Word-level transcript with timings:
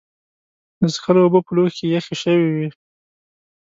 د 0.79 0.81
څښلو 0.93 1.21
اوبه 1.23 1.39
په 1.45 1.51
لوښي 1.55 1.73
کې 1.79 1.85
یخې 1.95 2.15
شوې 2.21 2.47
وې. 2.55 2.67